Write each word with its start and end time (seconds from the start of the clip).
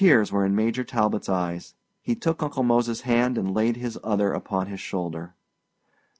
Tears 0.01 0.31
were 0.31 0.43
in 0.43 0.55
Major 0.55 0.83
Talbot's 0.83 1.29
eyes. 1.29 1.75
He 2.01 2.15
took 2.15 2.41
Uncle 2.41 2.63
Mose's 2.63 3.01
hand 3.01 3.37
and 3.37 3.53
laid 3.53 3.75
his 3.75 3.99
other 4.03 4.33
upon 4.33 4.65
his 4.65 4.79
shoulder. 4.79 5.35